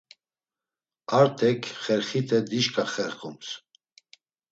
Artek 1.19 1.61
xerxite 1.83 2.39
dişka 2.49 2.85
xerxums. 2.93 3.47